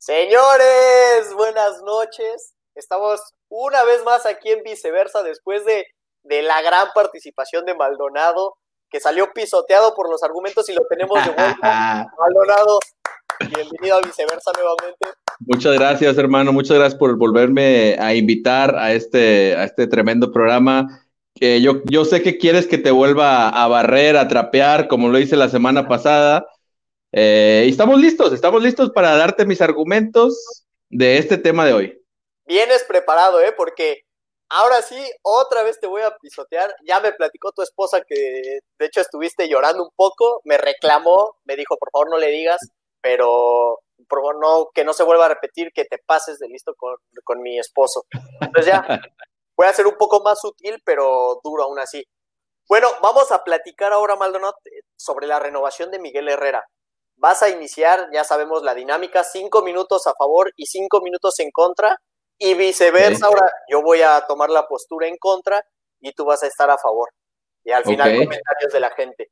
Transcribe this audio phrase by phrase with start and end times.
[0.00, 2.54] Señores, buenas noches.
[2.74, 5.84] Estamos una vez más aquí en Viceversa después de,
[6.22, 8.54] de la gran participación de Maldonado,
[8.88, 12.06] que salió pisoteado por los argumentos y lo tenemos de vuelta.
[12.18, 12.78] Maldonado,
[13.40, 15.06] bienvenido a Viceversa nuevamente.
[15.40, 16.50] Muchas gracias, hermano.
[16.50, 21.04] Muchas gracias por volverme a invitar a este, a este tremendo programa.
[21.34, 25.18] Que yo, yo sé que quieres que te vuelva a barrer, a trapear, como lo
[25.18, 26.46] hice la semana pasada.
[27.12, 32.04] Eh, y estamos listos, estamos listos para darte mis argumentos de este tema de hoy.
[32.46, 33.52] Vienes preparado, ¿eh?
[33.56, 34.02] Porque
[34.48, 36.74] ahora sí, otra vez te voy a pisotear.
[36.84, 41.56] Ya me platicó tu esposa que de hecho estuviste llorando un poco, me reclamó, me
[41.56, 42.60] dijo, por favor no le digas,
[43.00, 46.74] pero por favor no, que no se vuelva a repetir, que te pases de listo
[46.76, 48.04] con, con mi esposo.
[48.40, 48.84] Entonces ya,
[49.56, 52.04] voy a ser un poco más sutil, pero duro aún así.
[52.68, 54.54] Bueno, vamos a platicar ahora, Maldonado,
[54.96, 56.64] sobre la renovación de Miguel Herrera
[57.20, 61.50] vas a iniciar, ya sabemos la dinámica, cinco minutos a favor y cinco minutos en
[61.50, 62.00] contra,
[62.38, 63.26] y viceversa.
[63.26, 65.64] Ahora yo voy a tomar la postura en contra
[66.00, 67.10] y tú vas a estar a favor.
[67.62, 69.30] Y al final comentarios de la gente.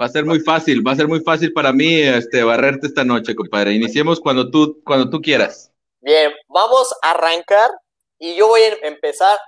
[0.00, 3.02] Va a ser muy fácil, va a ser muy fácil para mí este, barrerte esta
[3.02, 3.72] noche, compadre.
[3.72, 5.72] Iniciemos cuando tú, cuando tú quieras.
[6.00, 7.70] Bien, vamos a arrancar
[8.18, 9.38] y yo voy a empezar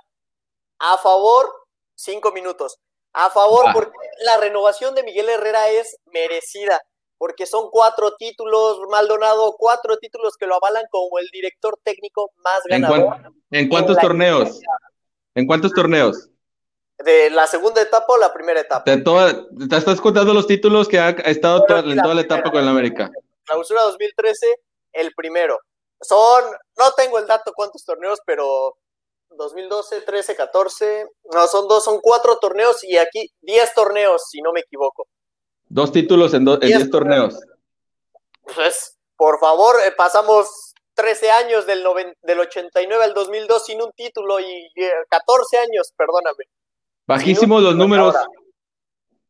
[0.79, 1.49] a favor,
[1.95, 2.79] cinco minutos.
[3.13, 6.79] A favor, porque la renovación de Miguel Herrera es merecida
[7.19, 12.61] porque son cuatro títulos, Maldonado, cuatro títulos que lo avalan como el director técnico más
[12.63, 13.33] ganador.
[13.51, 14.61] ¿En, cuántos torneos?
[15.35, 16.29] ¿En cuántos torneos?
[16.97, 18.89] ¿De la segunda etapa o la primera etapa?
[18.89, 22.61] De toda, te estás contando los títulos que ha estado en toda la etapa con
[22.61, 23.11] el América.
[23.43, 24.47] Clausura 2013,
[24.93, 25.59] el primero.
[26.01, 26.43] Son,
[26.77, 28.77] no tengo el dato cuántos torneos, pero
[29.31, 34.53] 2012, 13, 14, no, son dos, son cuatro torneos y aquí 10 torneos, si no
[34.53, 35.05] me equivoco.
[35.69, 37.39] Dos títulos en, en diez torneos.
[38.55, 41.83] Pues, por favor, eh, pasamos 13 años del,
[42.23, 44.71] del 89 al 2002 sin un título y
[45.09, 46.45] 14 eh, años, perdóname.
[47.07, 48.15] Bajísimos los números.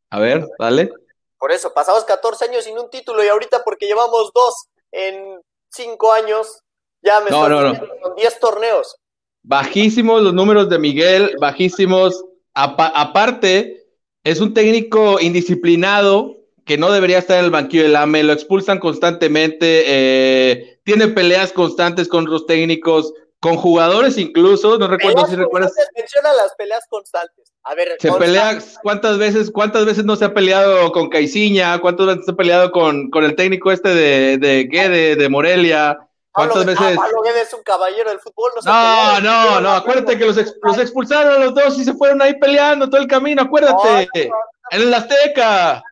[0.09, 0.89] A ver, dale.
[1.37, 6.11] Por eso, pasamos 14 años sin un título y ahorita porque llevamos dos en cinco
[6.11, 6.61] años,
[7.01, 7.79] ya me no, no, no.
[8.01, 8.97] con 10 torneos.
[9.43, 12.25] Bajísimos los números de Miguel, bajísimos.
[12.53, 13.85] aparte,
[14.23, 16.38] es un técnico indisciplinado
[16.69, 21.51] que no debería estar en el banquillo del AME, lo expulsan constantemente, eh, tiene peleas
[21.51, 25.73] constantes con los técnicos, con jugadores incluso, no recuerdo si recuerdas.
[25.97, 27.51] Menciona las peleas constantes.
[27.63, 31.81] A ver, se pelea, ¿cuántas veces, cuántas veces no se ha peleado con Caiciña?
[31.81, 35.97] ¿Cuántas veces se ha peleado con, con el técnico este de, de Guede, de Morelia?
[36.31, 36.95] ¿Cuántas veces?
[36.95, 38.51] Pablo Guede es un caballero del fútbol.
[38.63, 42.37] No, no, no, acuérdate que los, los, expulsaron a los dos y se fueron ahí
[42.37, 44.07] peleando todo el camino, acuérdate.
[44.13, 45.83] en el Azteca.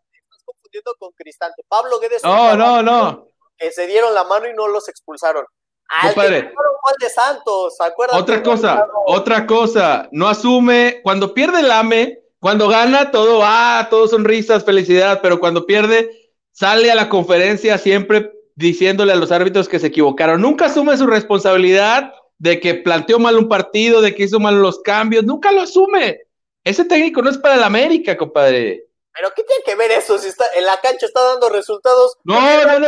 [1.00, 1.64] Con Cristante.
[1.68, 2.24] Pablo Guedes.
[2.24, 3.28] No, no, no.
[3.58, 5.46] Que se dieron la mano y no los expulsaron.
[5.90, 6.54] Al padre.
[6.82, 8.20] Juan de Santos, acuérdate.
[8.20, 10.10] Otra cosa, otra cosa.
[10.12, 15.66] No asume, cuando pierde el AME, cuando gana todo, ah, todo sonrisas, felicidad, pero cuando
[15.66, 20.42] pierde, sale a la conferencia siempre diciéndole a los árbitros que se equivocaron.
[20.42, 24.80] Nunca asume su responsabilidad de que planteó mal un partido, de que hizo mal los
[24.80, 25.24] cambios.
[25.24, 26.22] Nunca lo asume.
[26.64, 28.87] Ese técnico no es para el América, compadre.
[29.18, 30.18] Pero ¿qué tiene que ver eso?
[30.18, 32.18] Si está en la cancha está dando resultados.
[32.24, 32.88] No, no, no.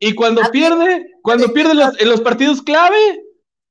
[0.00, 3.22] Y, cuando pierde, cuando pierde en los partidos clave,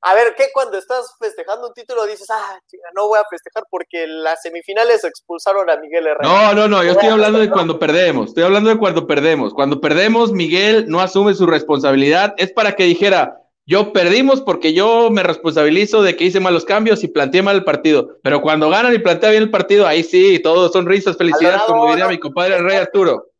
[0.02, 3.64] a ver, ¿qué cuando estás festejando un título dices, ah, chica, no voy a festejar
[3.68, 6.22] porque las semifinales expulsaron a Miguel Herrera?
[6.22, 9.52] No, no, no, yo estoy hablando de cuando perdemos, estoy hablando de cuando perdemos.
[9.52, 15.10] Cuando perdemos, Miguel no asume su responsabilidad, es para que dijera, yo perdimos porque yo
[15.10, 18.18] me responsabilizo de que hice malos cambios y planteé mal el partido.
[18.22, 21.88] Pero cuando ganan y plantea bien el partido, ahí sí, todos son risas, felicidades, como
[21.88, 23.30] diría mi compadre el Rey Arturo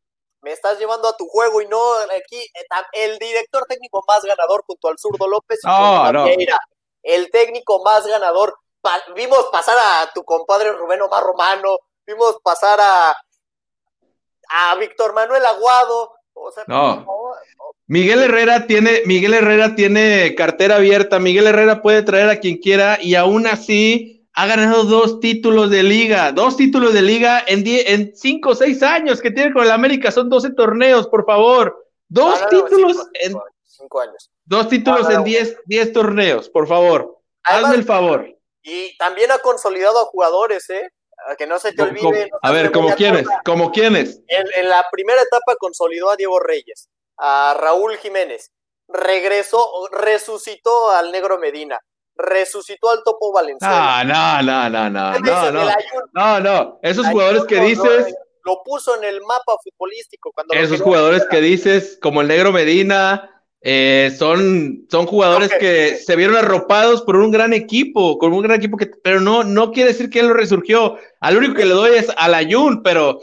[0.42, 1.78] me estás llevando a tu juego y no
[2.16, 6.46] aquí eh, el director técnico más ganador junto al zurdo López y
[7.02, 8.56] el técnico más ganador.
[9.14, 13.16] vimos pasar a tu compadre Rubén Omar Romano, vimos pasar a
[14.52, 16.12] a Víctor Manuel Aguado.
[16.66, 17.06] No.
[17.86, 22.98] Miguel Herrera tiene, Miguel Herrera tiene cartera abierta, Miguel Herrera puede traer a quien quiera
[23.02, 28.14] y aún así ha ganado dos títulos de liga, dos títulos de liga en, en
[28.14, 31.84] cinco o seis años que tiene con el América, son 12 torneos, por favor.
[32.08, 33.34] Dos títulos en
[33.64, 34.30] cinco años.
[34.44, 37.18] Dos títulos en diez, diez, torneos, por favor.
[37.42, 38.26] Hazme el favor.
[38.62, 40.90] Y también ha consolidado a jugadores, ¿eh?
[41.36, 42.30] Que no se te olvide.
[42.42, 43.26] a ver, ¿como quiénes?
[43.44, 44.20] ¿Como quiénes?
[44.28, 46.88] En, en la primera etapa consolidó a Diego Reyes,
[47.18, 48.50] a Raúl Jiménez,
[48.88, 51.78] regresó, resucitó al Negro Medina,
[52.14, 54.04] resucitó al Topo Valenzuela.
[54.04, 55.74] No, no, no, no, no, no,
[56.12, 58.14] no, no, esos jugadores que dices...
[58.42, 60.32] Lo puso en el mapa futbolístico.
[60.32, 66.16] Cuando esos jugadores que dices, como el Negro Medina, Eh, son, son jugadores que se
[66.16, 69.92] vieron arropados por un gran equipo, con un gran equipo que, pero no, no quiere
[69.92, 70.96] decir que él lo resurgió.
[71.20, 73.20] Al único que le doy es a la Jun, pero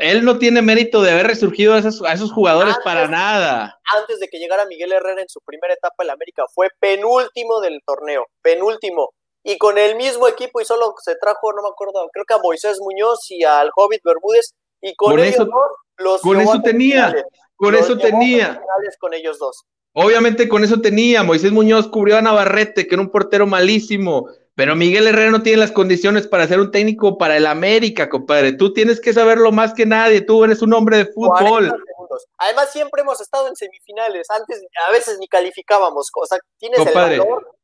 [0.00, 3.80] él no tiene mérito de haber resurgido a esos, a esos jugadores para nada.
[3.98, 7.60] Antes de que llegara Miguel Herrera en su primera etapa en la América, fue penúltimo
[7.60, 9.14] del torneo, penúltimo.
[9.42, 12.38] Y con el mismo equipo y solo se trajo, no me acuerdo, creo que a
[12.38, 14.52] Moisés Muñoz y al Hobbit Bermúdez.
[14.82, 17.14] Y con, ellos eso, dos los Con eso tenía,
[17.60, 18.60] con eso tenía.
[18.98, 19.66] Con ellos dos.
[19.92, 21.22] Obviamente con eso tenía.
[21.22, 24.28] Moisés Muñoz cubrió a Navarrete, que era un portero malísimo.
[24.54, 28.52] Pero Miguel Herrera no tiene las condiciones para ser un técnico para el América, compadre.
[28.52, 30.22] Tú tienes que saberlo más que nadie.
[30.22, 31.72] Tú eres un hombre de fútbol.
[32.38, 34.28] Además, siempre hemos estado en semifinales.
[34.30, 36.10] Antes, a veces ni calificábamos.
[36.14, 37.56] O sea, tienes el valor.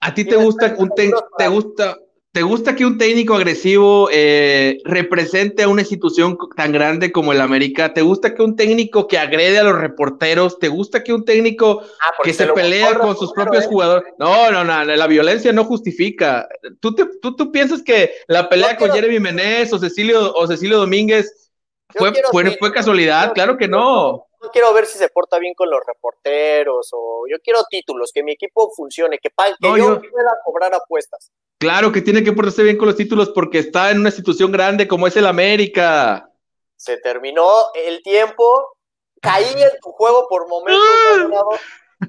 [0.00, 1.98] ¿A ti te gusta un te gusta
[2.38, 7.40] ¿Te gusta que un técnico agresivo eh, represente a una institución tan grande como el
[7.40, 7.92] América?
[7.92, 10.60] ¿Te gusta que un técnico que agrede a los reporteros?
[10.60, 13.66] ¿Te gusta que un técnico ah, que se pelea con sus propios ¿eh?
[13.66, 14.14] jugadores?
[14.20, 16.48] No, no, no, la violencia no justifica.
[16.78, 21.50] ¿Tú, tú, tú piensas que la pelea con Jeremy Menez o Cecilio, o Cecilio Domínguez
[21.88, 23.32] fue, fue, fue, casualidad?
[23.32, 24.28] Claro que no.
[24.40, 28.22] Yo quiero ver si se porta bien con los reporteros o yo quiero títulos, que
[28.22, 31.32] mi equipo funcione, que, pague, que yo pueda cobrar apuestas.
[31.58, 34.86] Claro que tiene que portarse bien con los títulos porque está en una institución grande
[34.86, 36.30] como es el América.
[36.76, 38.76] Se terminó el tiempo,
[39.20, 41.60] caí en tu juego por momentos.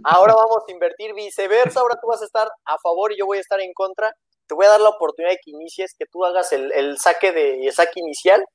[0.03, 3.39] ahora vamos a invertir viceversa, ahora tú vas a estar a favor y yo voy
[3.39, 4.15] a estar en contra.
[4.45, 7.65] Te voy a dar la oportunidad de que inicies, que tú hagas el, saque de
[7.65, 8.45] el saque inicial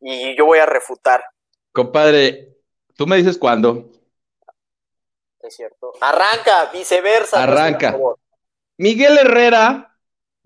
[0.00, 1.22] y yo voy a refutar.
[1.72, 2.56] Compadre,
[2.96, 3.90] tú me dices cuándo.
[5.40, 5.92] Es cierto.
[6.00, 7.42] Arranca, viceversa.
[7.42, 7.98] Arranca.
[8.78, 9.87] Miguel Herrera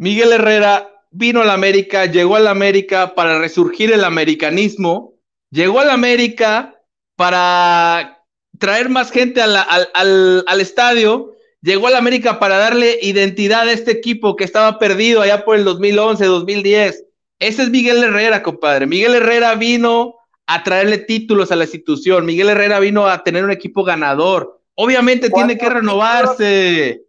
[0.03, 5.15] Miguel Herrera vino a la América, llegó a la América para resurgir el americanismo,
[5.49, 6.83] llegó a la América
[7.15, 8.27] para
[8.59, 14.35] traer más gente al, estadio, llegó a la América para darle identidad a este equipo
[14.35, 17.05] que estaba perdido allá por el 2011, 2010.
[17.39, 18.89] Ese es Miguel Herrera, compadre.
[18.89, 20.17] Miguel Herrera vino
[20.47, 22.27] a traerle títulos a la institución.
[22.27, 24.63] Miguel Herrera vino a tener un equipo ganador.
[24.75, 27.05] Obviamente tiene que renovarse.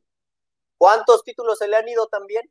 [0.78, 2.48] ¿Cuántos títulos se le han ido también?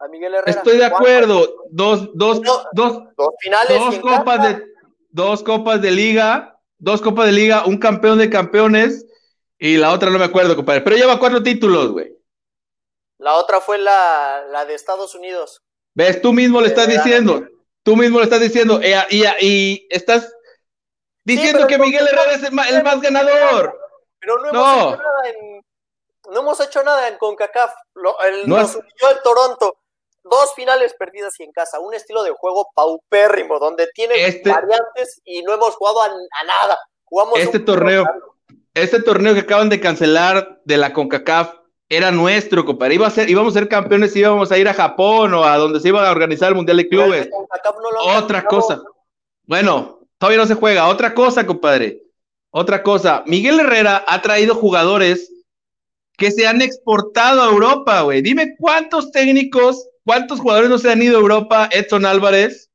[0.00, 0.50] A Miguel Herrera.
[0.50, 1.66] Estoy de acuerdo.
[1.70, 2.40] Dos, dos,
[2.72, 3.78] dos, dos finales.
[3.78, 4.64] Dos copas de,
[5.10, 9.06] dos copas de liga, dos copas de liga, un campeón de campeones
[9.58, 10.80] y la otra no me acuerdo, compadre.
[10.80, 12.16] Pero lleva cuatro títulos, güey.
[13.18, 15.62] La otra fue la, la de Estados Unidos.
[15.94, 16.22] ¿Ves?
[16.22, 17.46] Tú mismo le estás diciendo.
[17.82, 18.80] Tú mismo le estás diciendo.
[18.82, 20.32] Y, y, y estás
[21.24, 23.78] diciendo que Miguel Herrera es el más, ganador.
[24.18, 25.64] Pero no hemos hecho nada en.
[26.30, 27.72] No hemos hecho nada en CONCACAF.
[28.26, 29.76] el, nos unió el Toronto
[30.22, 35.20] dos finales perdidas y en casa, un estilo de juego paupérrimo, donde tiene este, variantes
[35.24, 36.08] y no hemos jugado a,
[36.44, 36.78] nada.
[37.04, 38.04] Jugamos este torneo,
[38.74, 41.54] este torneo que acaban de cancelar de la CONCACAF
[41.88, 42.94] era nuestro, compadre.
[42.94, 45.56] Iba a ser, íbamos a ser campeones y íbamos a ir a Japón o a
[45.56, 47.28] donde se iba a organizar el Mundial de Clubes.
[48.16, 48.80] Otra cosa.
[49.44, 50.86] Bueno, todavía no se juega.
[50.86, 52.04] Otra cosa, compadre.
[52.50, 53.24] Otra cosa.
[53.26, 55.32] Miguel Herrera ha traído jugadores
[56.16, 58.22] que se han exportado a Europa, güey.
[58.22, 61.68] Dime cuántos técnicos ¿Cuántos jugadores no se han ido a Europa?
[61.70, 62.70] Edson Álvarez,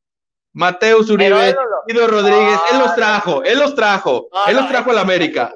[0.54, 1.56] Mateus Uribe,
[1.88, 5.54] Ido Rodríguez, él los trajo, él los trajo, él los trajo a la América.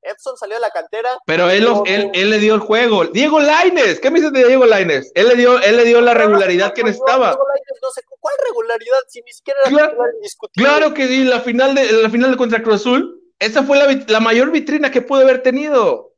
[0.00, 1.18] Edson salió de la cantera.
[1.26, 3.06] Pero él, él, le dio el juego.
[3.06, 5.10] Diego Laines, ¿qué me dices de Diego Laines?
[5.16, 7.30] Él le dio, él le dio la regularidad que necesitaba.
[7.30, 9.98] Diego Lainez, no sé cuál regularidad, si ni siquiera claro,
[10.54, 14.04] claro que sí, la final de la final de contra Cruz Azul, esa fue la,
[14.06, 16.12] la mayor vitrina que pudo haber tenido.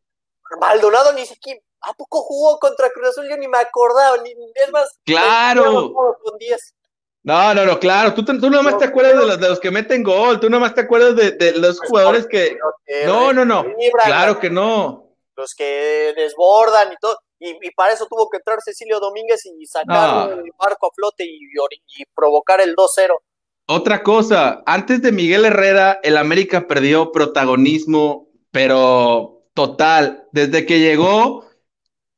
[0.61, 3.29] Maldonado ni siquiera ¿A poco jugó contra Cruz Azul?
[3.29, 4.99] Yo ni me acordaba, ni, es más.
[5.05, 5.95] Claro.
[7.23, 8.15] No, no, no, claro.
[8.15, 10.41] Tú, tú nomás te acuerdas de los, de los que meten gol.
[10.41, 12.59] Tú nomás te acuerdas de, de los pues, jugadores que.
[13.07, 13.65] No, no, no.
[14.05, 15.15] Claro que no.
[15.37, 17.19] Los que desbordan y todo.
[17.41, 21.39] Y, para eso tuvo que entrar Cecilio Domínguez y sacar el barco a flote y,
[21.39, 23.15] y provocar el 2-0.
[23.71, 30.27] Otra cosa, antes de Miguel Herrera, el América perdió protagonismo, pero total.
[30.33, 31.45] Desde que llegó,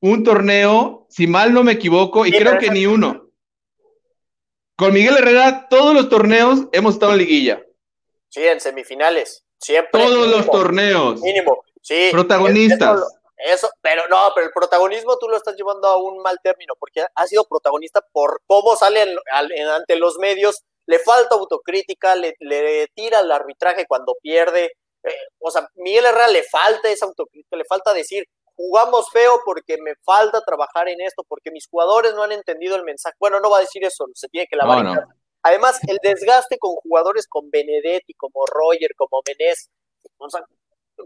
[0.00, 3.30] un torneo, si mal no me equivoco, y creo que ni uno.
[4.76, 7.62] Con Miguel Herrera, todos los torneos hemos estado en liguilla.
[8.30, 9.44] Sí, en semifinales.
[9.58, 10.02] Siempre.
[10.02, 11.20] Todos los torneos.
[11.20, 11.62] Mínimo.
[11.82, 12.08] Sí.
[12.10, 13.02] Protagonistas.
[13.36, 17.04] Eso, pero no, pero el protagonismo tú lo estás llevando a un mal término, porque
[17.14, 22.34] ha sido protagonista por cómo sale ante los medios, le falta autocrítica, le,
[22.94, 24.72] tira el arbitraje cuando pierde.
[25.02, 28.26] Eh, o sea, Miguel Herrera le falta esa autocrítica, le falta decir,
[28.60, 32.84] jugamos feo porque me falta trabajar en esto, porque mis jugadores no han entendido el
[32.84, 33.16] mensaje.
[33.18, 35.06] Bueno, no va a decir eso, se tiene que lavar.
[35.42, 39.70] Además, el desgaste con jugadores con Benedetti, como Roger, como Menés,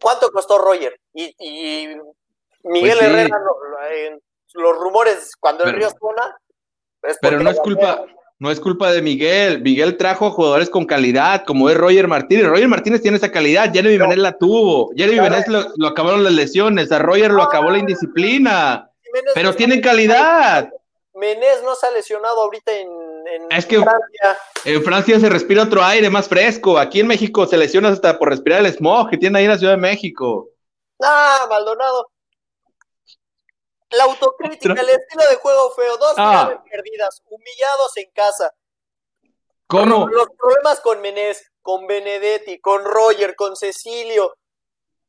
[0.01, 0.99] ¿Cuánto costó Roger?
[1.13, 1.87] Y, y
[2.65, 3.15] Miguel Pues sí.
[3.15, 3.39] Herrera,
[3.93, 4.21] en
[4.55, 6.37] los rumores, cuando el Río suena.
[7.21, 8.05] Pero no es culpa,
[8.41, 9.63] no es culpa de Miguel.
[9.63, 12.47] Miguel trajo jugadores con calidad, como es Roger Martínez.
[12.47, 14.15] Roger Martínez tiene esa calidad, Jeremy No.
[14.17, 14.91] La tuvo.
[14.97, 15.45] Jeremy Claro.
[15.49, 17.47] Lo, lo acabaron las lesiones, a Roger lo Ah.
[17.47, 18.91] acabó la indisciplina.
[19.03, 20.69] Jiménez Pero no tienen calidad.
[21.15, 24.39] Menés no se ha lesionado ahorita en, en Es que- Francia.
[24.65, 26.77] En Francia se respira otro aire más fresco.
[26.77, 29.59] Aquí en México se lesiona hasta por respirar el smog que tiene ahí en la
[29.59, 30.49] Ciudad de México.
[31.03, 32.09] Ah, Maldonado.
[33.97, 36.63] La autocrítica, el estilo de juego feo, dos Ah.
[36.71, 38.53] perdidas, humillados en casa.
[39.67, 40.07] ¿Cómo?
[40.09, 44.35] Los problemas con Menés, con Benedetti, con Roger, con Cecilio.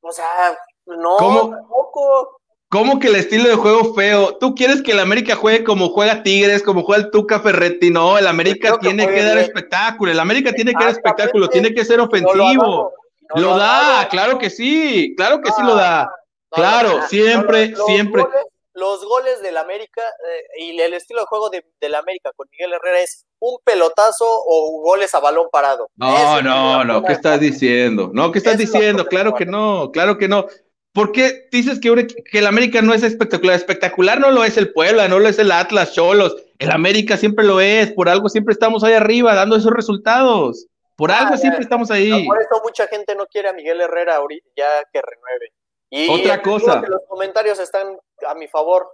[0.01, 1.49] O sea, no, ¿Cómo?
[1.49, 2.41] tampoco.
[2.69, 4.37] ¿Cómo que el estilo de juego feo?
[4.37, 7.89] ¿Tú quieres que el América juegue como juega Tigres, como juega el Tuca Ferretti?
[7.91, 10.11] No, el América que tiene que dar espectáculo.
[10.11, 12.91] El América tiene que dar espectáculo, tiene que ser ofensivo.
[13.35, 16.03] no Lo da, claro que sí, claro que sí Ah, lo da.
[16.05, 16.11] No,
[16.55, 18.23] Claro, siempre, siempre.
[18.23, 18.45] Goles,
[18.75, 22.73] los goles del América eh, y el estilo de juego de, del América con Miguel
[22.73, 25.89] Herrera es un pelotazo o goles a balón parado.
[25.95, 28.11] No, no, no, ¿qué de estás diciendo?
[28.13, 29.03] No, ¿qué estás diciendo?
[29.03, 30.45] de Claro que no, claro que no.
[30.93, 33.55] ¿Por qué dices que, que el América no es espectacular?
[33.57, 36.35] Espectacular no lo es el Puebla, no lo es el Atlas, Cholos.
[36.57, 40.67] El América siempre lo es, por algo siempre estamos ahí arriba dando esos resultados.
[40.95, 41.37] Por Ah, algo ya.
[41.41, 42.25] siempre estamos No, ahí.
[42.25, 45.51] por eso mucha gente no quiere a Miguel Herrera ahorita ya que renueve.
[45.89, 46.81] Y Otra cosa.
[46.81, 48.87] que los comentarios están a mi favor.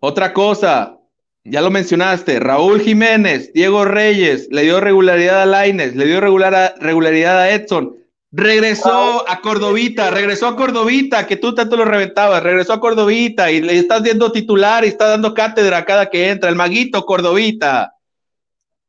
[0.00, 0.98] Otra cosa,
[1.44, 6.54] ya lo mencionaste, Raúl Jiménez, Diego Reyes, le dio regularidad a Laines, le dio regular
[6.54, 7.96] a- regularidad a Edson,
[8.30, 13.60] regresó a Cordovita, regresó a Cordovita, que tú tanto lo reventabas, regresó a Cordovita y
[13.60, 17.94] le estás viendo titular y está dando cátedra a cada que entra, el maguito Cordovita.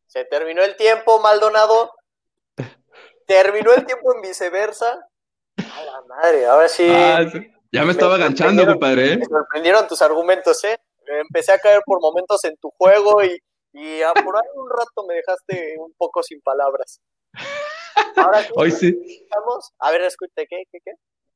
[0.07, 1.91] Se terminó el tiempo, Maldonado.
[3.27, 5.07] Terminó el tiempo en viceversa.
[5.57, 6.87] A la madre, ahora sí.
[6.89, 7.39] Ah, sí.
[7.71, 8.73] Ya me estaba aganchando, sorprendieron.
[8.73, 9.13] compadre.
[9.13, 9.17] ¿eh?
[9.17, 10.77] Me sorprendieron tus argumentos, ¿eh?
[11.21, 13.37] Empecé a caer por momentos en tu juego y,
[13.73, 16.99] y a por ahí un rato me dejaste un poco sin palabras.
[18.15, 18.97] Ahora sí, Hoy sí.
[19.23, 19.71] estamos.
[19.79, 20.91] A ver, escúchate, ¿qué, qué, qué?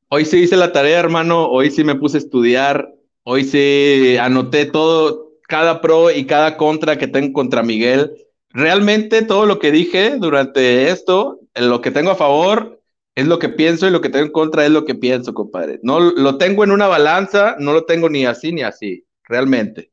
[0.09, 1.48] Hoy sí hice la tarea, hermano.
[1.50, 2.93] Hoy sí me puse a estudiar.
[3.24, 8.13] Hoy sí anoté todo, cada pro y cada contra que tengo contra Miguel.
[8.50, 12.78] Realmente todo lo que dije durante esto, lo que tengo a favor
[13.19, 15.79] es lo que pienso y lo que tengo en contra es lo que pienso, compadre.
[15.83, 19.91] No lo tengo en una balanza, no lo tengo ni así ni así, realmente.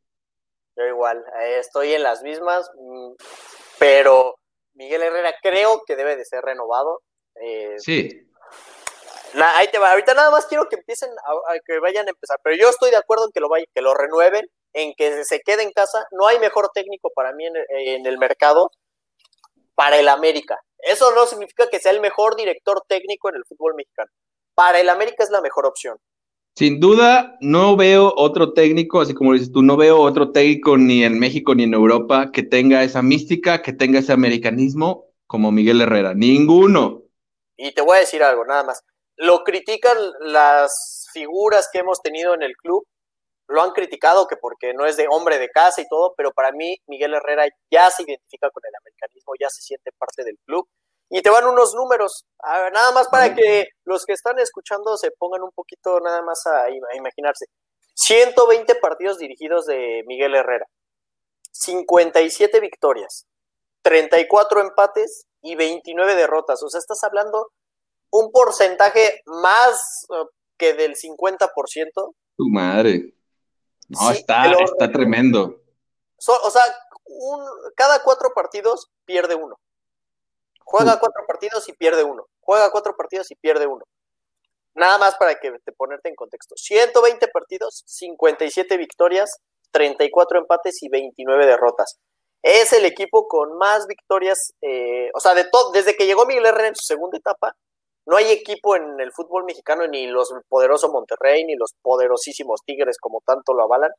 [0.77, 3.13] Yo igual, eh, estoy en las mismas, mm,
[3.79, 4.37] pero
[4.75, 7.03] Miguel Herrera creo que debe de ser renovado.
[7.43, 8.09] Eh, Sí.
[9.35, 9.91] na- ahí te va.
[9.91, 12.91] Ahorita nada más quiero que empiecen a, a que vayan a empezar, pero yo estoy
[12.91, 16.07] de acuerdo en que lo vaya, que lo renueven, en que se quede en casa.
[16.13, 18.71] No hay mejor técnico para mí en el mercado
[19.75, 20.59] para el América.
[20.79, 24.11] Eso no significa que sea el mejor director técnico en el fútbol mexicano.
[24.55, 25.99] Para el América es la mejor opción.
[26.55, 31.05] Sin duda, no veo otro técnico, así como dices tú, no veo otro técnico ni
[31.05, 35.83] en México ni en Europa que tenga esa mística, que tenga ese americanismo como Miguel
[35.83, 36.15] Herrera.
[36.15, 37.03] Ninguno.
[37.59, 38.83] Y te voy a decir algo, nada más.
[39.17, 42.87] Lo critican las figuras que hemos tenido en el club,
[43.49, 46.53] lo han criticado que porque no es de hombre de casa y todo, pero para
[46.53, 50.69] mí Miguel Herrera ya se identifica con el americanismo, ya se siente parte del club.
[51.09, 54.97] Y te van unos números, a ver, nada más para que los que están escuchando
[54.97, 57.47] se pongan un poquito nada más a, a imaginarse.
[57.95, 60.67] 120 partidos dirigidos de Miguel Herrera,
[61.53, 63.27] 57 victorias,
[63.83, 66.63] 34 empates y 29 derrotas.
[66.63, 67.53] O sea, estás hablando
[68.11, 70.25] un porcentaje más eh,
[70.59, 72.15] que del 50%.
[72.37, 73.15] Tu madre.
[73.89, 75.61] No, Sí, está, lo- está tremendo.
[76.19, 76.63] So- o sea,
[77.07, 79.59] un- cada cuatro partidos pierde uno.
[80.65, 82.27] Juega cuatro partidos y pierde uno.
[82.41, 83.85] Juega cuatro partidos y pierde uno.
[84.75, 86.55] Nada más para que te ponerte en contexto.
[86.57, 89.39] 120 partidos, 57 victorias,
[89.71, 91.99] 34 empates y 29 derrotas.
[92.43, 96.47] Es el equipo con más victorias, eh, o sea, de todo, desde que llegó Miguel
[96.47, 97.57] Herrera en su segunda etapa,
[98.07, 102.99] no hay equipo en el fútbol mexicano, ni los poderosos Monterrey, ni los poderosísimos Tigres,
[102.99, 103.91] como tanto lo avalan.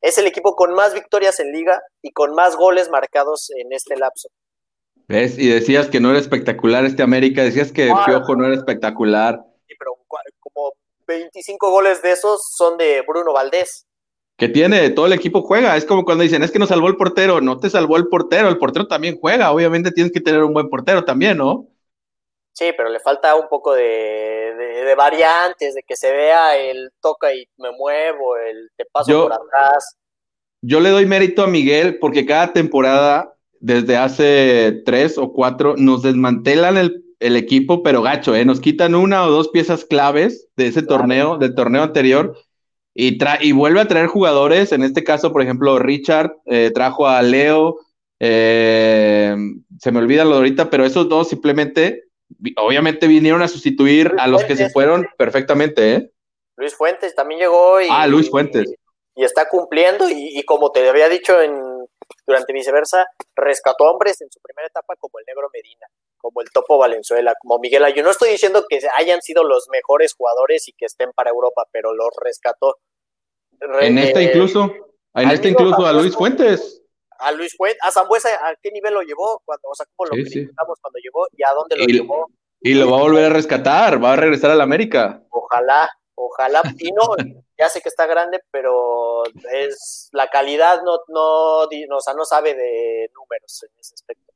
[0.00, 3.96] Es el equipo con más victorias en liga y con más goles marcados en este
[3.96, 4.28] lapso.
[5.08, 5.38] ¿Ves?
[5.38, 8.02] Y decías que no era espectacular este América, decías que Ah.
[8.04, 9.92] Piojo no era espectacular, Sí, pero
[10.40, 10.72] como
[11.06, 13.86] 25 goles de esos son de Bruno Valdés.
[14.38, 16.96] que tiene, todo el equipo juega, es como cuando dicen, es que nos salvó el
[16.96, 20.52] portero, no te salvó el portero, el portero también juega, obviamente tienes que tener un
[20.52, 21.68] buen portero también, ¿no?
[22.56, 26.90] Sí, pero le falta un poco de, de- de variantes, de que se vea el
[27.02, 29.96] toca y me muevo, el te paso Yo- por atrás.
[30.62, 36.02] Yo le doy mérito a Miguel porque cada temporada, desde hace tres o cuatro, nos
[36.02, 38.44] desmantelan el el equipo, pero gacho, ¿eh?
[38.44, 42.36] Nos quitan una o dos piezas claves de ese torneo, del torneo anterior,
[42.94, 44.70] y, y vuelve a traer jugadores.
[44.72, 47.78] En este caso, por ejemplo, Richard eh, trajo a Leo,
[48.20, 49.34] eh,
[49.80, 52.04] se me olvida lo de ahorita, pero esos dos simplemente,
[52.56, 56.12] obviamente vinieron a sustituir a los que se fueron perfectamente, ¿eh?
[56.56, 57.88] Luis Fuentes también llegó y...
[57.90, 58.74] Ah, Luis Fuentes.
[59.14, 61.54] Y, está cumpliendo y, y, como te había dicho en,
[62.26, 65.86] durante viceversa, rescató hombres en su primera etapa como el Negro Medina,
[66.18, 68.04] como el Topo Valenzuela, como Miguel Ayun.
[68.04, 71.94] No estoy diciendo que hayan sido los mejores jugadores y que estén para Europa, pero
[71.94, 72.76] los rescató.
[73.80, 74.74] En esta incluso,
[75.14, 76.82] en esta incluso a Luis Fuentes.
[77.18, 79.42] A Luis Fuentes, a Zambuesa, ¿a qué nivel lo llevó?
[79.44, 82.30] Cuando, o sea, ¿cómo lo sí, cuando llegó y a dónde lo llevó?
[82.60, 85.22] Y lo va a volver a rescatar, va a regresar a la América.
[85.30, 87.02] Ojalá, ojalá, y no,
[87.58, 92.24] ya sé que está grande, pero es la calidad no, no, no, o sea, no
[92.24, 94.32] sabe de números en ese aspecto.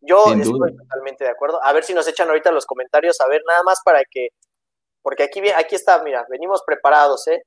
[0.00, 1.62] Yo estoy totalmente de acuerdo.
[1.62, 4.28] A ver si nos echan ahorita los comentarios, a ver, nada más para que,
[5.02, 7.42] porque aquí, aquí está, mira, venimos preparados, ¿eh?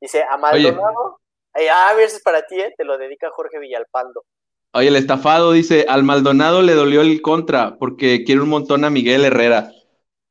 [0.00, 1.20] Dice, a Maldonado,
[1.54, 2.74] eh, ah, a ver si es para ti, ¿eh?
[2.76, 4.24] Te lo dedica Jorge Villalpando.
[4.72, 8.90] Oye, el estafado dice, al Maldonado le dolió el contra porque quiere un montón a
[8.90, 9.70] Miguel Herrera.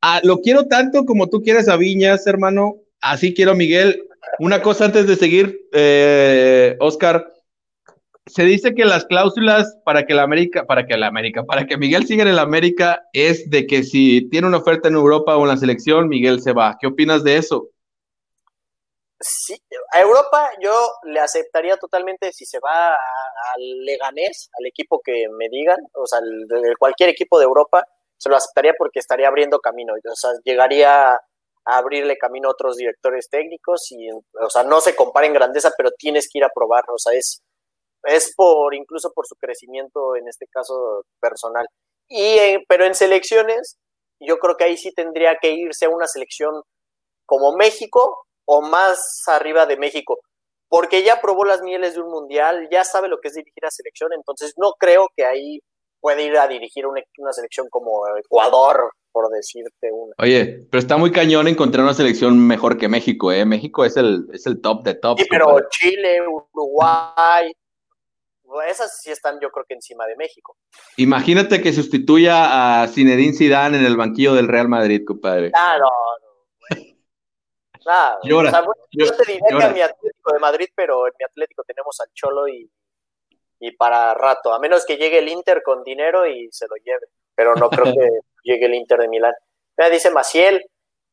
[0.02, 2.76] Ah, lo quiero tanto como tú quieres a Viñas, hermano.
[3.00, 4.04] Así quiero a Miguel.
[4.40, 7.26] Una cosa antes de seguir, eh, Oscar.
[8.26, 11.78] Se dice que las cláusulas para que la América, para que la América, para que
[11.78, 15.44] Miguel siga en la América es de que si tiene una oferta en Europa o
[15.44, 16.78] en la selección, Miguel se va.
[16.80, 17.70] ¿Qué opinas de eso?
[19.26, 19.58] Sí,
[19.94, 25.48] a Europa yo le aceptaría totalmente si se va al Leganés, al equipo que me
[25.50, 26.20] digan, o sea,
[26.78, 27.86] cualquier equipo de Europa,
[28.18, 31.18] se lo aceptaría porque estaría abriendo camino, o sea, llegaría
[31.66, 35.92] abrirle camino a otros directores técnicos y, o sea, no se compara en grandeza, pero
[35.92, 37.42] tienes que ir a probar, o sea, es,
[38.04, 41.66] es por, incluso por su crecimiento, en este caso, personal.
[42.10, 42.38] Y,
[42.68, 43.78] pero en selecciones,
[44.20, 46.62] yo creo que ahí sí tendría que irse a una selección
[47.26, 50.20] como México o más arriba de México,
[50.68, 53.72] porque ya probó las mieles de un mundial, ya sabe lo que es dirigir a
[53.72, 55.60] selección, entonces no creo que ahí
[56.00, 60.14] puede ir a dirigir una, una selección como Ecuador, por decirte una.
[60.18, 63.46] Oye, pero está muy cañón encontrar una selección mejor que México, ¿eh?
[63.46, 65.20] México es el, es el top de top.
[65.20, 67.54] Sí, pero Chile, Uruguay,
[68.68, 70.58] esas sí están yo creo que encima de México.
[70.98, 75.52] Imagínate que sustituya a Zinedine Zidane en el banquillo del Real Madrid, compadre.
[75.56, 75.88] Ah, no,
[77.86, 78.74] no.
[78.92, 82.08] yo te diré que en mi Atlético de Madrid, pero en mi Atlético tenemos al
[82.14, 82.70] Cholo y,
[83.60, 87.08] y para rato, a menos que llegue el Inter con dinero y se lo lleve,
[87.36, 88.10] pero no creo que
[88.44, 89.34] llegue el Inter de Milán.
[89.78, 90.66] Me dice Maciel,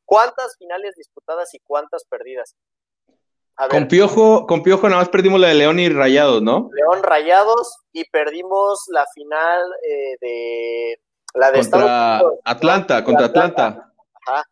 [0.04, 2.56] ¿cuántas finales disputadas y cuántas perdidas?
[3.68, 6.70] con Piojo, con Piojo nada más perdimos la de León y Rayados, ¿no?
[6.72, 11.00] León Rayados y perdimos la final eh, de
[11.34, 13.92] la de contra Atlanta, contra Atlanta.
[14.26, 14.44] Ajá.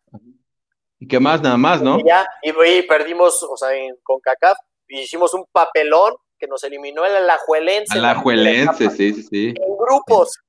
[0.99, 1.41] ¿Y qué más?
[1.41, 1.99] Nada más, ¿no?
[1.99, 4.57] Y ya, y, perdimos, o sea, en, con CACAF,
[4.87, 7.97] hicimos un papelón que nos eliminó el Alajuelense.
[7.97, 9.47] Alajuelense, sí, sí, sí.
[9.55, 10.39] En grupos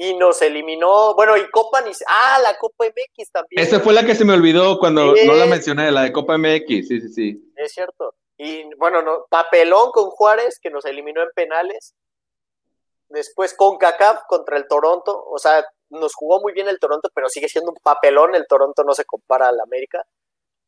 [0.00, 3.60] y nos eliminó, bueno, y Copa ni ah, la Copa MX también.
[3.60, 6.66] Esa fue la que se me olvidó cuando no la mencioné, la de Copa MX,
[6.66, 7.52] sí, sí, sí.
[7.56, 8.14] Es cierto.
[8.36, 11.96] Y bueno, no, papelón con Juárez que nos eliminó en penales.
[13.08, 17.28] Después con CACAF contra el Toronto, o sea, nos jugó muy bien el Toronto, pero
[17.28, 20.04] sigue siendo un papelón, el Toronto no se compara al América.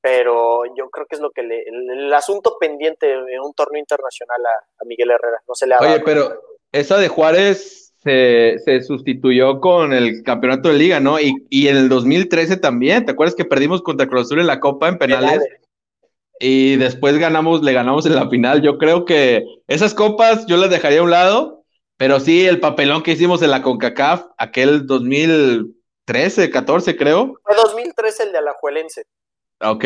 [0.03, 4.41] Pero yo creo que es lo que le, el, asunto pendiente en un torneo internacional
[4.47, 6.41] a, Miguel Herrera, no se le ha Oye, pero
[6.73, 11.21] esa de Juárez se, sustituyó con el campeonato de liga, ¿no?
[11.21, 14.61] Y, y, en el 2013 también, ¿te acuerdas que perdimos contra Cruz Azul en la
[14.61, 15.47] Copa en penales?
[16.39, 18.63] Y después ganamos, le ganamos en la final.
[18.63, 21.60] Yo creo que esas copas yo las dejaría a un lado,
[22.01, 27.35] pero sí el papelón que hicimos en la CONCACAF, aquel 2013, 14 creo.
[27.43, 29.05] Fue 2013 el de Alajuelense.
[29.61, 29.85] Ok,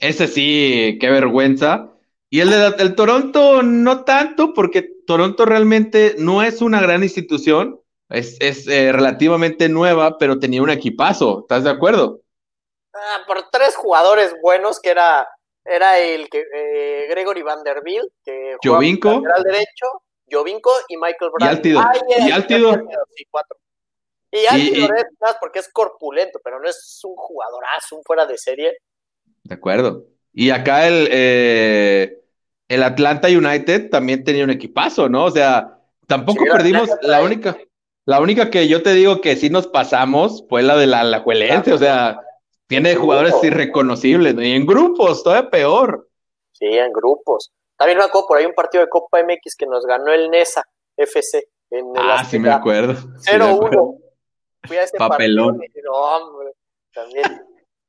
[0.00, 1.92] ese sí, qué vergüenza.
[2.28, 8.36] Y el de Toronto no tanto, porque Toronto realmente no es una gran institución, es,
[8.40, 12.18] eh, relativamente nueva, pero tenía un equipazo, ¿estás de acuerdo?
[12.92, 15.28] Ah, por tres jugadores buenos, que era,
[15.64, 19.86] era el que eh, Gregory Vanderbilt, que Jovinko, derecho,
[20.34, 21.42] Jovinko y Michael Brown.
[21.42, 21.80] Y Altido.
[22.08, 22.70] y Altido.
[23.30, 23.56] Cuatro.
[24.30, 28.76] Y Altido es porque es corpulento, pero no es un jugadorazo, un fuera de serie.
[29.44, 30.06] De acuerdo.
[30.32, 32.24] Y acá el, eh,
[32.68, 35.26] el Atlanta United también tenía un equipazo, ¿no?
[35.26, 37.56] O sea, tampoco perdimos la única,
[38.04, 41.72] la única que yo te digo que sí nos pasamos fue la de la Alajuelense,
[41.72, 42.20] o sea,
[42.66, 46.08] tiene jugadores irreconocibles, y en grupos, todavía peor.
[46.52, 47.52] Sí, en grupos.
[47.76, 50.64] También me acuerdo por ahí un partido de Copa MX que nos ganó el NESA
[50.96, 51.48] FC.
[51.70, 52.94] En el ah, sí me acuerdo.
[52.94, 53.98] 0-1.
[54.66, 55.58] Fui a ese Papelón.
[55.58, 55.92] partido.
[55.92, 56.52] No, hombre,
[56.92, 57.44] también.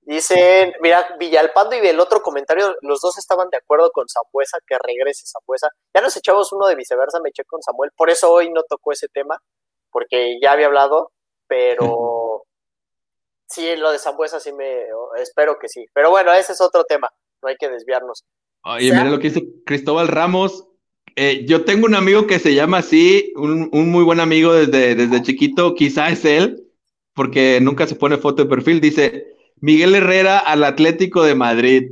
[0.06, 4.78] Dicen, mira, Villalpando y el otro comentario, los dos estaban de acuerdo con Zambuesa, que
[4.78, 5.70] regrese Zambuesa.
[5.96, 8.92] Ya nos echamos uno de viceversa, me eché con Samuel, por eso hoy no tocó
[8.92, 9.42] ese tema,
[9.90, 11.12] porque ya había hablado,
[11.48, 12.46] pero
[13.48, 14.86] sí, lo de Zambuesa sí me,
[15.18, 15.88] espero que sí.
[15.92, 17.12] Pero bueno, ese es otro tema,
[17.46, 18.26] no hay que desviarnos.
[18.64, 20.68] Oye, mira lo que dice Cristóbal Ramos.
[21.16, 24.96] Eh, yo tengo un amigo que se llama así, un, un muy buen amigo desde,
[24.96, 26.68] desde chiquito, quizá es él,
[27.14, 29.28] porque nunca se pone foto de perfil, dice
[29.62, 31.92] Miguel Herrera al Atlético de Madrid.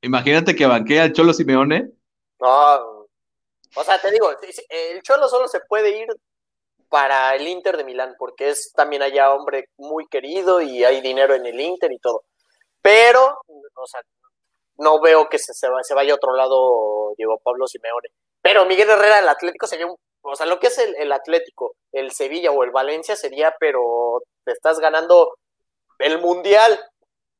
[0.00, 1.90] Imagínate que banquea al Cholo Simeone.
[2.40, 3.06] No,
[3.74, 6.08] o sea, te digo, el Cholo solo se puede ir
[6.88, 11.34] para el Inter de Milán, porque es también allá hombre muy querido y hay dinero
[11.34, 12.22] en el Inter y todo.
[12.80, 14.00] Pero, o sea,
[14.78, 18.08] no veo que se, se, vaya a otro lado Diego Pablo Simeone.
[18.40, 21.74] Pero Miguel Herrera, el Atlético sería un, o sea, lo que es el, el Atlético,
[21.92, 25.34] el Sevilla o el Valencia sería, pero te estás ganando
[25.98, 26.78] el Mundial.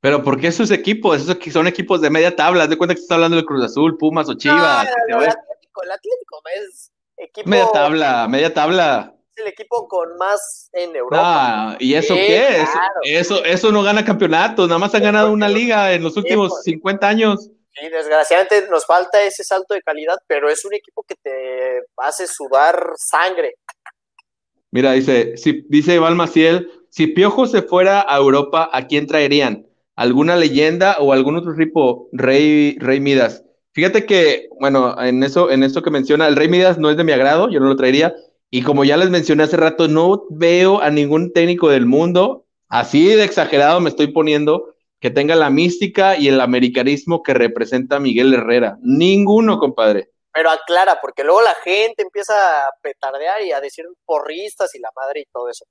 [0.00, 1.20] Pero ¿por qué esos equipos?
[1.20, 2.64] Esos son equipos de media tabla.
[2.64, 4.88] Haz de cuenta que estás hablando del Cruz Azul, Pumas o Chivas.
[5.08, 7.48] No, no, el, Atlético, el Atlético es equipo.
[7.48, 9.17] Media tabla, media tabla.
[9.38, 11.22] Es el equipo con más en Europa.
[11.22, 12.64] Ah, ¿y eso sí, qué?
[12.72, 13.00] Claro.
[13.04, 14.68] Eso, eso no gana campeonatos.
[14.68, 17.50] Nada más han ganado una liga en los últimos sí, 50 años.
[17.72, 22.26] Sí, desgraciadamente nos falta ese salto de calidad, pero es un equipo que te hace
[22.26, 23.54] sudar sangre.
[24.70, 29.66] Mira, dice, si, dice Iván Maciel, si Piojo se fuera a Europa, ¿a quién traerían?
[29.94, 32.08] ¿Alguna leyenda o algún otro tipo?
[32.12, 33.44] Rey, Rey Midas.
[33.72, 37.04] Fíjate que, bueno, en eso, en eso que menciona, el Rey Midas no es de
[37.04, 38.12] mi agrado, yo no lo traería.
[38.50, 43.06] Y como ya les mencioné hace rato, no veo a ningún técnico del mundo, así
[43.08, 48.34] de exagerado me estoy poniendo, que tenga la mística y el americanismo que representa Miguel
[48.34, 48.78] Herrera.
[48.82, 50.10] Ninguno, compadre.
[50.32, 52.34] Pero aclara, porque luego la gente empieza
[52.66, 55.64] a petardear y a decir porristas y la madre y todo eso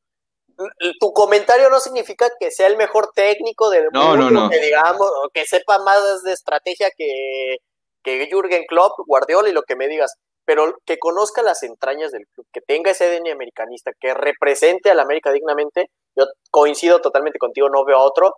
[1.00, 4.50] tu comentario no significa que sea el mejor técnico del no, mundo, no, no.
[4.50, 7.58] que digamos, o que sepa más de estrategia que,
[8.04, 10.16] que Jürgen Klopp, Guardiola y lo que me digas,
[10.48, 14.96] pero que conozca las entrañas del club, que tenga ese ADN americanista, que represente a
[14.96, 18.36] la América dignamente, yo coincido totalmente contigo, no veo a otro.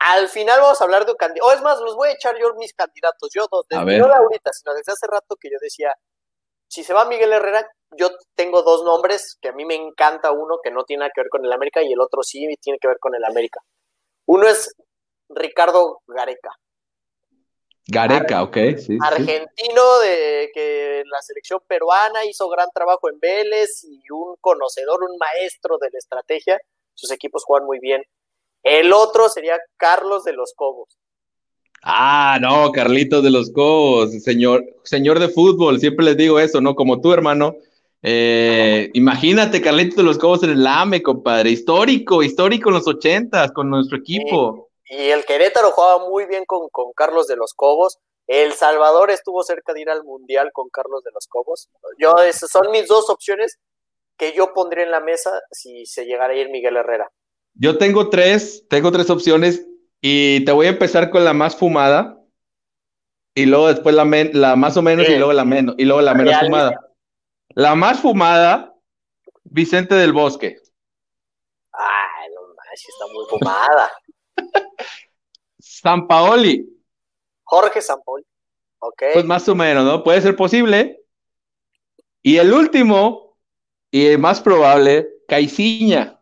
[0.00, 2.36] Al final vamos a hablar de un candidato, o es más, los voy a echar
[2.40, 5.94] yo mis candidatos, yo dos, desde, no ahorita, sino desde hace rato que yo decía,
[6.68, 10.58] si se va Miguel Herrera, yo tengo dos nombres que a mí me encanta uno
[10.60, 12.88] que no tiene nada que ver con el América y el otro sí tiene que
[12.88, 13.60] ver con el América.
[14.26, 14.74] Uno es
[15.28, 16.50] Ricardo Gareca.
[17.90, 18.98] Gareca, ok, sí.
[19.00, 25.16] Argentino de que la selección peruana hizo gran trabajo en Vélez y un conocedor, un
[25.16, 26.60] maestro de la estrategia.
[26.92, 28.02] Sus equipos juegan muy bien.
[28.62, 30.98] El otro sería Carlos de los Cobos.
[31.82, 36.74] Ah, no, Carlitos de los Cobos, señor, señor de fútbol, siempre les digo eso, ¿no?
[36.74, 37.56] Como tú, hermano.
[38.02, 43.52] Eh, imagínate, Carlitos de los Cobos en el AME, compadre, histórico, histórico en los ochentas
[43.52, 44.66] con nuestro equipo.
[44.66, 47.98] Y, y, el Querétaro jugaba muy bien con, con Carlos de los Cobos.
[48.26, 51.70] El Salvador estuvo cerca de ir al Mundial con Carlos de los Cobos.
[51.98, 53.58] Yo, esas son mis dos opciones
[54.18, 57.10] que yo pondría en la mesa si se llegara a ir Miguel Herrera.
[57.54, 59.66] Yo tengo tres, tengo tres opciones
[60.00, 62.22] y te voy a empezar con la más fumada
[63.34, 65.12] y luego después la, men, la más o menos sí.
[65.12, 66.80] y luego la menos y luego la menos Real, fumada.
[67.50, 68.74] La más fumada,
[69.44, 70.58] Vicente del Bosque.
[71.72, 73.90] Ay, no manches, está muy fumada.
[75.80, 76.66] San Paoli.
[77.44, 78.24] Jorge San Paoli.
[78.80, 79.02] Ok.
[79.12, 80.02] Pues más o menos, ¿no?
[80.02, 81.04] Puede ser posible.
[82.22, 83.38] Y el último,
[83.90, 86.20] y el más probable, Caiciña.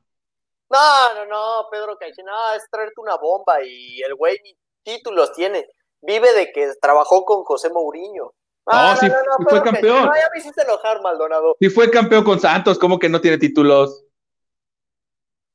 [0.68, 5.32] No, no, no, Pedro Caixin, no, es traerte una bomba y el güey ni títulos
[5.32, 5.66] tiene.
[6.02, 8.34] Vive de que trabajó con José Mourinho.
[8.66, 10.06] Ah, no, sí, no, no, sí fue campeón.
[10.06, 11.56] No, ya me hiciste enojar, Maldonado.
[11.60, 14.04] Sí fue campeón con Santos, ¿cómo que no tiene títulos?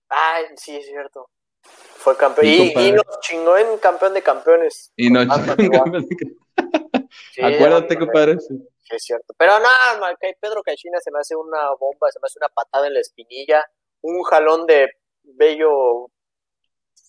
[0.08, 1.30] Ay, sí, es cierto.
[2.02, 2.48] Fue campeón.
[2.48, 4.92] Y, y, nos chingó en campeón de campeones.
[4.96, 6.10] Y nos chingó en campeón de campeones.
[7.32, 8.40] Sí, Acuérdate, compadre.
[8.40, 8.68] Sí.
[8.90, 9.34] es cierto.
[9.38, 12.96] Pero nada, Pedro Caixina se me hace una bomba, se me hace una patada en
[12.96, 13.64] la espinilla,
[14.02, 14.90] un jalón de
[15.22, 16.08] bello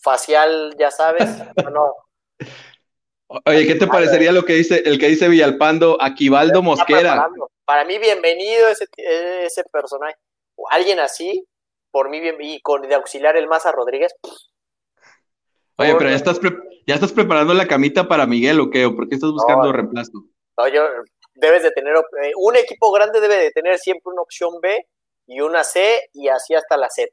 [0.02, 1.26] facial, ya sabes.
[1.72, 1.94] no.
[3.46, 7.30] Oye, ¿qué te parecería lo que dice el que dice Villalpando, Aquivaldo Mosquera?
[7.64, 10.16] Para mí, bienvenido ese, ese personaje.
[10.70, 11.48] Alguien así,
[11.90, 14.14] por mí, bien, y con de auxiliar el Maza Rodríguez.
[15.82, 16.40] Oye, pero ya estás,
[16.86, 18.86] ya estás preparando la camita para Miguel, ¿o qué?
[18.86, 20.24] ¿O por qué estás buscando no, reemplazo?
[20.56, 20.82] No, yo,
[21.34, 24.86] debes de tener, eh, un equipo grande debe de tener siempre una opción B
[25.26, 27.10] y una C y así hasta la Z.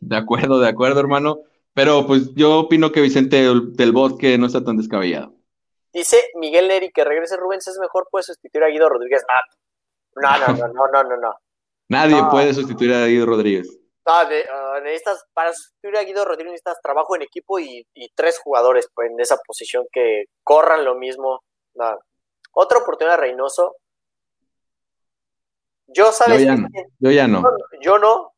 [0.00, 1.40] De acuerdo, de acuerdo, hermano.
[1.74, 5.34] Pero pues yo opino que Vicente del Bosque no está tan descabellado.
[5.92, 9.24] Dice Miguel Neri que regrese Rubens es mejor, puede sustituir a Guido Rodríguez.
[10.16, 11.16] No, no, no, no, no, no.
[11.16, 11.34] no.
[11.88, 12.30] Nadie no.
[12.30, 13.78] puede sustituir a Guido Rodríguez.
[14.04, 14.28] Ah,
[14.82, 19.20] necesitas, para sustituir a Guido Rodríguez necesitas trabajo en equipo y, tres jugadores pues, en
[19.20, 21.42] esa posición que corran lo mismo.
[22.52, 23.76] Otra oportunidad Reynoso.
[25.86, 26.40] Yo, ¿sabes?
[26.40, 26.68] Yo ya no.
[26.98, 27.42] Yo, ya no.
[27.80, 28.34] yo no.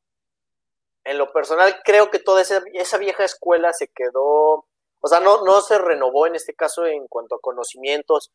[1.05, 4.66] En lo personal, creo que toda esa, esa vieja escuela se quedó.
[5.00, 8.33] O sea, no, no se renovó en este caso en cuanto a conocimientos.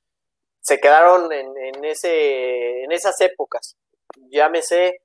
[0.62, 3.76] Se quedaron en, en, ese, en esas épocas.
[4.30, 5.02] Llámese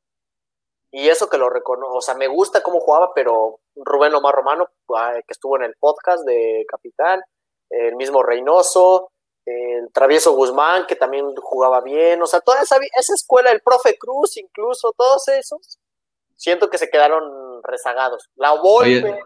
[0.97, 4.69] y eso que lo reconozco, o sea, me gusta cómo jugaba, pero Rubén Omar Romano,
[4.87, 7.21] que estuvo en el podcast de Capitán,
[7.69, 9.11] el mismo Reynoso,
[9.45, 13.99] el Travieso Guzmán, que también jugaba bien, o sea, toda esa, esa escuela, el profe
[13.99, 15.81] Cruz, incluso, todos esos,
[16.37, 18.31] siento que se quedaron rezagados.
[18.37, 19.19] La Volpe.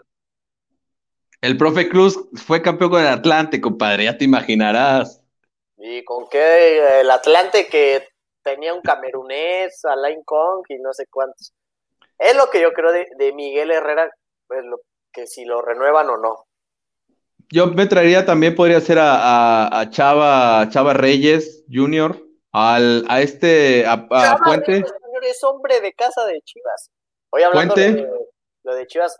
[1.43, 5.21] el profe Cruz fue campeón con el Atlante, compadre, ya te imaginarás.
[5.77, 7.01] ¿Y con qué?
[7.01, 8.08] El Atlante que
[8.49, 11.53] tenía un camerunés, Alain Kong y no sé cuántos.
[12.19, 14.11] Es lo que yo creo de, Miguel Herrera,
[14.47, 14.81] pues lo,
[15.13, 16.45] que si lo renuevan o no.
[17.51, 22.21] Yo me traería también, podría ser a, Chava, Chava Reyes Jr.,
[22.53, 24.09] al, a este, a,
[24.45, 24.85] Puente.
[25.23, 26.91] es hombre de casa de Chivas.
[27.31, 28.09] Hoy hablando de,
[28.65, 29.17] lo de Chivas,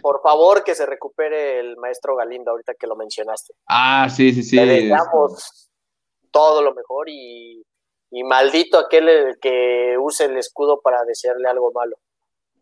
[0.00, 3.54] por favor que se recupere el maestro Galindo, ahorita que lo mencionaste.
[3.68, 4.56] Ah, sí, sí, sí.
[4.56, 5.70] Le deseamos
[6.30, 7.62] todo lo mejor y,
[8.14, 11.96] y maldito aquel que use el escudo para desearle algo malo.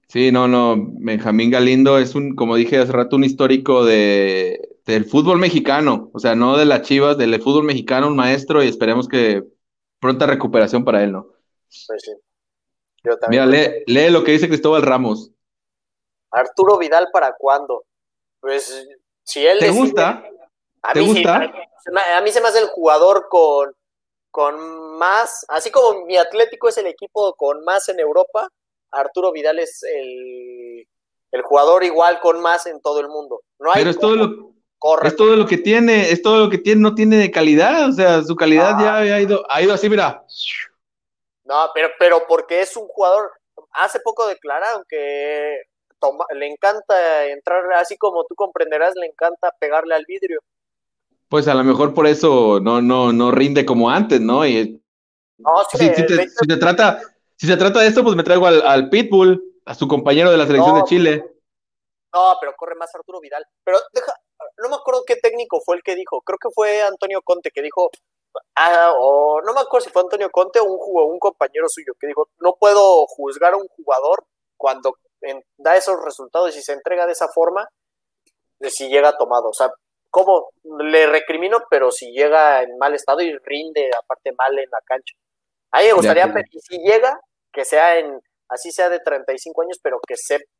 [0.08, 5.04] Sí, no, no, Benjamín Galindo es un, como dije hace rato, un histórico de, del
[5.04, 9.08] fútbol mexicano, o sea, no de las chivas, del fútbol mexicano, un maestro y esperemos
[9.08, 9.44] que
[10.00, 11.28] pronta recuperación para él, ¿no?
[11.86, 12.12] Pues sí.
[13.04, 13.48] Yo también.
[13.50, 15.32] Mira, lee, lo que dice Cristóbal Ramos.
[16.30, 17.84] Arturo Vidal, ¿para cuándo?
[18.40, 18.88] Pues,
[19.22, 19.58] si él...
[19.58, 20.24] ¿Te gusta?
[20.94, 21.52] ¿Te gusta?
[22.16, 23.74] a mí se me hace el jugador con,
[24.32, 28.48] con más, así como mi Atlético es el equipo con más en Europa,
[28.90, 30.88] Arturo Vidal es el,
[31.44, 33.42] jugador igual con más en todo el mundo.
[33.58, 34.52] No hay Pero es todo, lo,
[35.04, 37.92] es todo lo que tiene, es todo lo que tiene, no tiene de calidad, o
[37.92, 40.24] sea, su calidad ya ha ido, ha ido así, mira.
[41.44, 43.32] No, pero, pero porque es un jugador,
[43.72, 45.62] hace poco declararon que
[46.34, 50.40] le encanta entrar, así como tú comprenderás, le encanta pegarle al vidrio.
[51.32, 54.46] Pues a lo mejor por eso no, no, no rinde como antes, ¿no?
[54.46, 54.84] Y,
[55.38, 57.00] no, si, te, si, te, trata,
[57.38, 60.44] si se trata de esto, pues me traigo al, Pitbull, a su compañero de la
[60.44, 61.24] selección de Chile.
[62.12, 63.46] No, pero corre más Arturo Vidal.
[63.64, 64.12] Pero deja,
[64.58, 66.20] no me acuerdo qué técnico fue el que dijo.
[66.20, 67.88] Creo que fue Antonio Conte que dijo,
[68.56, 72.08] ah, o no me acuerdo si fue Antonio Conte o un, un compañero suyo que
[72.08, 74.26] dijo, no puedo juzgar a un jugador
[74.58, 74.98] cuando
[75.56, 77.66] da esos resultados y se entrega de esa forma,
[78.58, 79.48] de si llega tomado.
[79.48, 79.72] O sea,
[80.12, 80.50] ¿cómo?
[80.78, 85.14] Le recrimino, pero si llega en mal estado y rinde aparte mal en la cancha.
[85.72, 87.18] A mí me gustaría, y si llega,
[87.50, 90.14] que sea en, así sea de 35 años, pero que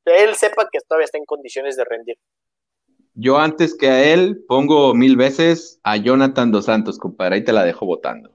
[0.06, 2.16] él sepa que todavía está en condiciones de rendir.
[3.14, 7.52] Yo antes que a él pongo mil veces a Jonathan Dos Santos, compadre, ahí te
[7.52, 8.30] la dejo votando.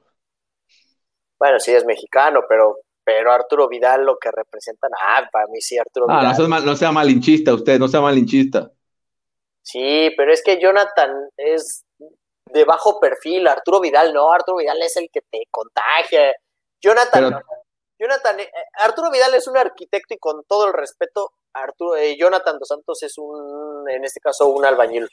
[1.40, 5.80] Bueno, sí es mexicano, pero, pero Arturo Vidal lo que representan, ah, para mí sí
[5.80, 6.50] Arturo ah, Vidal.
[6.50, 8.72] No, no sea malinchista usted, no sea malinchista.
[9.68, 11.84] Sí, pero es que Jonathan es
[12.46, 16.34] de bajo perfil, Arturo Vidal no, Arturo Vidal es el que te contagia.
[16.82, 17.42] Jonathan,
[18.00, 18.50] Jonathan, eh,
[18.80, 23.04] Arturo Vidal es un arquitecto y con todo el respeto, Arturo, eh, Jonathan Dos Santos
[23.04, 25.10] es un, en este caso, un albañil.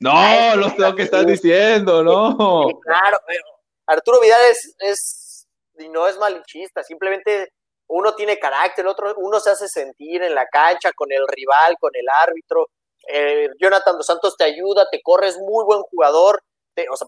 [0.00, 2.66] No, lo que estás diciendo, no.
[2.80, 3.44] claro, pero
[3.86, 5.46] Arturo Vidal es, es,
[5.78, 7.52] y no es malinchista, simplemente
[7.88, 11.90] uno tiene carácter, otro, uno se hace sentir en la cancha con el rival, con
[11.94, 12.70] el árbitro.
[13.12, 16.42] Eh, Jonathan Dos Santos te ayuda, te corre, es muy buen jugador,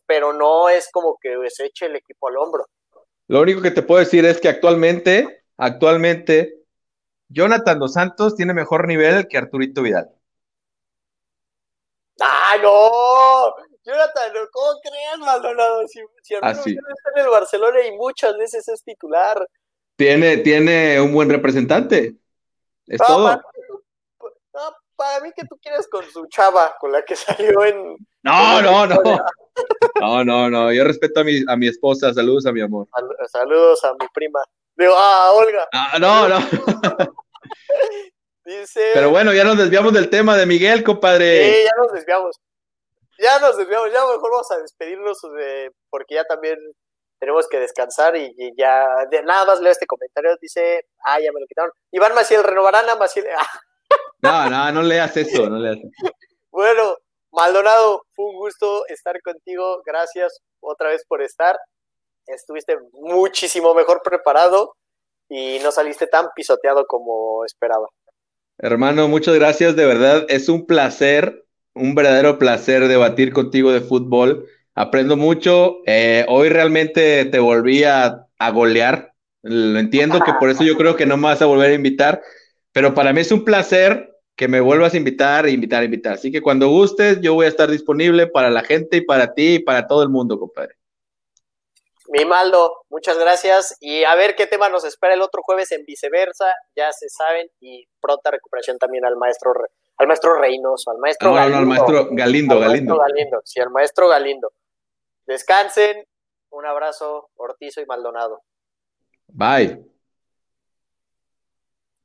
[0.07, 2.67] pero no es como que se eche el equipo al hombro.
[3.29, 6.63] Lo único que te puedo decir es que actualmente, actualmente,
[7.29, 10.11] Jonathan Dos Santos tiene mejor nivel que Arturito Vidal.
[12.21, 13.55] ¡Ah, no!
[13.85, 15.87] Jonathan, ¿cómo crees, Maldonado?
[15.89, 19.47] Si, si Arturo Vidal está en el Barcelona y muchas veces es titular.
[19.97, 22.17] Tiene, tiene un buen representante.
[22.87, 23.41] Es todo.
[24.97, 27.97] Para, mí que tú quieres con su chava, con la que salió en...
[28.23, 29.03] No, no, no.
[30.01, 32.89] No, no, no, yo respeto a mi, a mi esposa, saludos a mi amor.
[33.29, 34.41] Saludos a mi prima.
[34.77, 35.69] Digo, ah, Olga.
[35.73, 36.39] Ah, no, no.
[38.45, 38.91] Dice.
[38.95, 41.53] Pero bueno, ya nos desviamos del tema de Miguel, compadre.
[41.53, 42.41] Sí, ya nos desviamos.
[43.19, 46.59] Ya nos desviamos, ya mejor vamos a despedirnos de, porque ya también
[47.19, 48.87] tenemos que descansar y, ya,
[49.25, 51.73] nada más leo este comentario, dice, ah, ya me lo quitaron.
[51.93, 53.27] Iván Maciel, ¿renovarán a Maciel?
[54.23, 55.91] no, no, no leas eso, no leas eso.
[56.51, 56.97] bueno,
[57.33, 59.83] Maldonado, fue un gusto estar contigo.
[59.85, 61.57] Gracias otra vez por estar.
[62.27, 64.75] Estuviste muchísimo mejor preparado
[65.29, 67.89] y no saliste tan pisoteado como esperaba.
[68.59, 74.49] Hermano, muchas gracias, de verdad, es un placer, un verdadero placer debatir contigo de fútbol.
[74.75, 75.79] Aprendo mucho.
[75.87, 79.13] Eh, hoy realmente te volví a, a golear.
[79.43, 82.23] Lo entiendo que por eso yo creo que no me vas a volver a invitar,
[82.77, 86.13] pero para mí es un placer que me vuelvas a invitar, invitar, invitar.
[86.13, 89.55] Así que cuando gustes, yo voy a estar disponible para la gente y para ti
[89.55, 90.75] y para todo el mundo, compadre.
[92.09, 93.79] Mi Maldo, muchas gracias.
[93.81, 97.49] Y a ver qué tema nos espera el otro jueves en viceversa, ya se saben,
[97.61, 99.55] y pronta recuperación también al maestro
[99.97, 101.55] al maestro Reynoso, al maestro no, Galindo.
[101.55, 102.99] No, al maestro Galindo, Galindo.
[102.99, 103.41] Galindo.
[103.43, 104.53] Sí, al maestro Galindo.
[105.25, 106.07] Descansen,
[106.51, 108.43] un abrazo, Ortizo y Maldonado.
[109.29, 109.96] Bye.